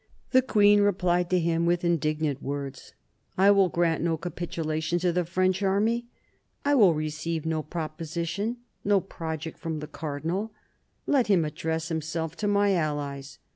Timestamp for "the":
0.31-0.41, 5.13-5.25, 9.79-9.85